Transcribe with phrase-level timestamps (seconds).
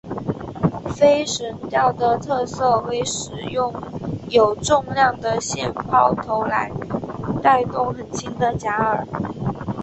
[0.95, 3.71] 飞蝇钓的特色为使用
[4.31, 6.71] 有重量的线抛投来
[7.43, 9.67] 带动很轻的假饵。